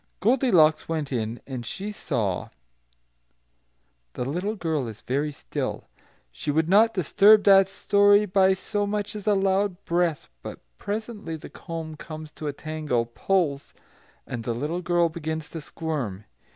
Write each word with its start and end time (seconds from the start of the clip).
Goldilocks 0.19 0.89
went 0.89 1.11
in, 1.11 1.41
and 1.45 1.63
she 1.63 1.91
saw" 1.91 2.49
the 4.13 4.25
little 4.25 4.55
girl 4.55 4.87
is 4.87 5.01
very 5.01 5.31
still; 5.31 5.87
she 6.31 6.49
would 6.49 6.67
not 6.67 6.95
disturb 6.95 7.43
that 7.43 7.69
story 7.69 8.25
by 8.25 8.55
so 8.55 8.87
much 8.87 9.15
as 9.15 9.27
a 9.27 9.35
loud 9.35 9.85
breath; 9.85 10.27
but 10.41 10.59
presently 10.79 11.35
the 11.35 11.51
comb 11.51 11.95
comes 11.97 12.31
to 12.31 12.47
a 12.47 12.51
tangle, 12.51 13.05
pulls, 13.05 13.75
and 14.25 14.43
the 14.43 14.55
little 14.55 14.81
girl 14.81 15.07
begins 15.07 15.49
to 15.49 15.61
squirm. 15.61 16.25